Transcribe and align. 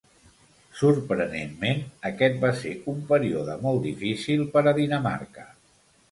Sorprenentment, 0.77 1.83
aquest 2.09 2.39
va 2.45 2.49
ser 2.61 2.71
un 2.93 3.03
període 3.11 3.57
molt 3.65 3.83
difícil 3.89 4.41
per 4.55 4.65
a 4.71 4.75
Dinamarca. 4.79 5.45